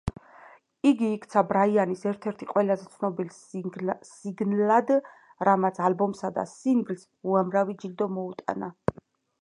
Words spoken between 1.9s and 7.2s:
ერთ-ერთ ყველაზე ცნობილ სინგლად, რამაც ალბომსა და სინგლს